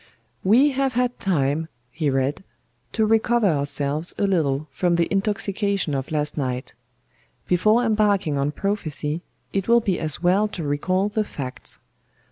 [0.43, 2.43] "We have had time," he read,
[2.93, 6.73] "to recover ourselves a little from the intoxication of last night.
[7.47, 9.21] Before embarking on prophecy,
[9.53, 11.77] it will be as well to recall the facts.